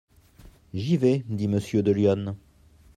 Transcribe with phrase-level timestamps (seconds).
[0.73, 2.35] J'y vais, dit Monsieur de Lyonne.